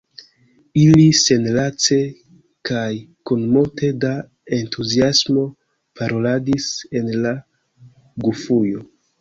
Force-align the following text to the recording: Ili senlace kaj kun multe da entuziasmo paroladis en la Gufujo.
Ili 0.83 1.03
senlace 1.17 1.97
kaj 2.69 2.87
kun 3.31 3.45
multe 3.57 3.91
da 4.05 4.15
entuziasmo 4.59 5.47
paroladis 6.01 6.71
en 7.03 7.13
la 7.27 7.39
Gufujo. 8.27 8.85